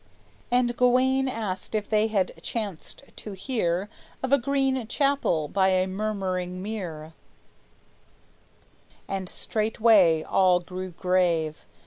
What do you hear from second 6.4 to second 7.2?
Mere,